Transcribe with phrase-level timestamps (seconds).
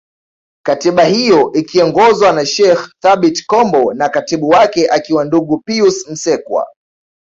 [0.65, 6.67] Katiba hiyo ikiongozwa na Sheikh Thabit Kombo na Katibu wake akiwa Ndugu Pius Msekwa